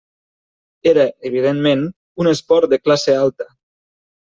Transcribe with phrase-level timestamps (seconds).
[0.91, 1.85] Era, evidentment,
[2.25, 3.51] un esport de classe alta.